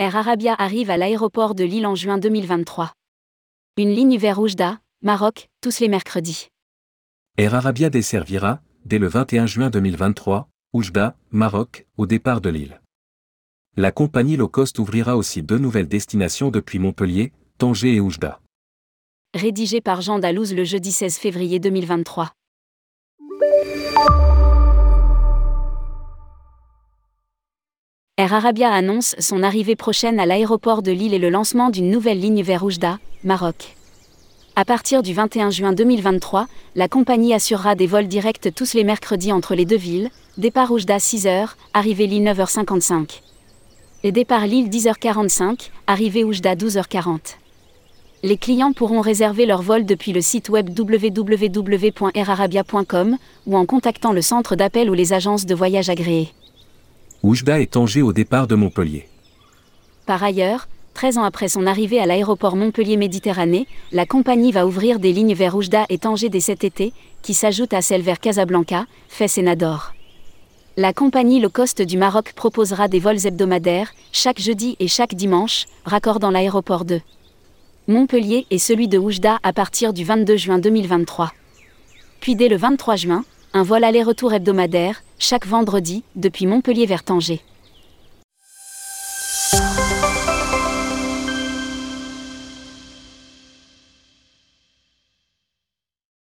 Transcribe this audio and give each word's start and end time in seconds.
Air 0.00 0.16
Arabia 0.16 0.54
arrive 0.54 0.88
à 0.88 0.96
l'aéroport 0.96 1.54
de 1.54 1.62
Lille 1.62 1.86
en 1.86 1.94
juin 1.94 2.16
2023. 2.16 2.94
Une 3.76 3.90
ligne 3.90 4.16
vers 4.16 4.38
Oujda, 4.38 4.80
Maroc, 5.02 5.50
tous 5.60 5.78
les 5.80 5.88
mercredis. 5.88 6.48
Air 7.36 7.54
Arabia 7.54 7.90
desservira, 7.90 8.62
dès 8.86 8.96
le 8.96 9.08
21 9.08 9.44
juin 9.44 9.68
2023, 9.68 10.48
Oujda, 10.72 11.18
Maroc, 11.32 11.86
au 11.98 12.06
départ 12.06 12.40
de 12.40 12.48
Lille. 12.48 12.80
La 13.76 13.92
compagnie 13.92 14.38
low 14.38 14.48
cost 14.48 14.78
ouvrira 14.78 15.18
aussi 15.18 15.42
deux 15.42 15.58
nouvelles 15.58 15.86
destinations 15.86 16.50
depuis 16.50 16.78
Montpellier, 16.78 17.34
Tanger 17.58 17.96
et 17.96 18.00
Oujda. 18.00 18.40
Rédigé 19.34 19.82
par 19.82 20.00
Jean 20.00 20.18
Dalouse 20.18 20.54
le 20.54 20.64
jeudi 20.64 20.92
16 20.92 21.18
février 21.18 21.60
2023. 21.60 22.32
Air 28.20 28.34
Arabia 28.34 28.70
annonce 28.70 29.16
son 29.18 29.42
arrivée 29.42 29.76
prochaine 29.76 30.20
à 30.20 30.26
l'aéroport 30.26 30.82
de 30.82 30.92
Lille 30.92 31.14
et 31.14 31.18
le 31.18 31.30
lancement 31.30 31.70
d'une 31.70 31.90
nouvelle 31.90 32.20
ligne 32.20 32.42
vers 32.42 32.62
Oujda, 32.62 32.98
Maroc. 33.24 33.74
À 34.56 34.66
partir 34.66 35.02
du 35.02 35.14
21 35.14 35.48
juin 35.48 35.72
2023, 35.72 36.46
la 36.76 36.86
compagnie 36.86 37.32
assurera 37.32 37.74
des 37.74 37.86
vols 37.86 38.08
directs 38.08 38.54
tous 38.54 38.74
les 38.74 38.84
mercredis 38.84 39.32
entre 39.32 39.54
les 39.54 39.64
deux 39.64 39.78
villes, 39.78 40.10
départ 40.36 40.70
Oujda 40.70 40.98
6h, 40.98 41.48
arrivée 41.72 42.06
Lille 42.06 42.24
9h55. 42.24 43.22
Et 44.04 44.12
départ 44.12 44.46
Lille 44.46 44.68
10h45, 44.68 45.70
arrivée 45.86 46.22
Oujda 46.22 46.56
12h40. 46.56 47.36
Les 48.22 48.36
clients 48.36 48.74
pourront 48.74 49.00
réserver 49.00 49.46
leur 49.46 49.62
vol 49.62 49.86
depuis 49.86 50.12
le 50.12 50.20
site 50.20 50.50
web 50.50 50.78
www.airarabia.com 50.78 53.16
ou 53.46 53.56
en 53.56 53.64
contactant 53.64 54.12
le 54.12 54.20
centre 54.20 54.56
d'appel 54.56 54.90
ou 54.90 54.92
les 54.92 55.14
agences 55.14 55.46
de 55.46 55.54
voyage 55.54 55.88
agréées. 55.88 56.34
Oujda 57.22 57.60
et 57.60 57.66
Tanger 57.66 58.00
au 58.00 58.14
départ 58.14 58.46
de 58.46 58.54
Montpellier. 58.54 59.06
Par 60.06 60.22
ailleurs, 60.22 60.68
13 60.94 61.18
ans 61.18 61.22
après 61.22 61.48
son 61.48 61.66
arrivée 61.66 62.00
à 62.00 62.06
l'aéroport 62.06 62.56
Montpellier-Méditerranée, 62.56 63.66
la 63.92 64.06
compagnie 64.06 64.52
va 64.52 64.66
ouvrir 64.66 64.98
des 64.98 65.12
lignes 65.12 65.34
vers 65.34 65.54
Oujda 65.54 65.84
et 65.90 65.98
Tanger 65.98 66.30
dès 66.30 66.40
cet 66.40 66.64
été, 66.64 66.94
qui 67.20 67.34
s'ajoutent 67.34 67.74
à 67.74 67.82
celles 67.82 68.00
vers 68.00 68.20
Casablanca, 68.20 68.86
Fès 69.08 69.36
et. 69.36 69.44
La 70.78 70.94
compagnie 70.94 71.40
low 71.40 71.50
cost 71.50 71.82
du 71.82 71.98
Maroc 71.98 72.32
proposera 72.34 72.88
des 72.88 73.00
vols 73.00 73.26
hebdomadaires, 73.26 73.92
chaque 74.12 74.40
jeudi 74.40 74.76
et 74.80 74.88
chaque 74.88 75.14
dimanche, 75.14 75.66
raccordant 75.84 76.30
l'aéroport 76.30 76.86
de 76.86 77.00
Montpellier 77.86 78.46
et 78.50 78.58
celui 78.58 78.88
de 78.88 78.96
Oujda 78.96 79.38
à 79.42 79.52
partir 79.52 79.92
du 79.92 80.04
22 80.04 80.36
juin 80.36 80.58
2023. 80.58 81.32
Puis 82.20 82.34
dès 82.34 82.48
le 82.48 82.56
23 82.56 82.96
juin, 82.96 83.24
un 83.52 83.62
vol 83.62 83.84
aller-retour 83.84 84.32
hebdomadaire, 84.32 85.02
chaque 85.20 85.46
vendredi, 85.46 86.02
depuis 86.16 86.46
Montpellier 86.46 86.86
vers 86.86 87.04
Tanger. 87.04 87.42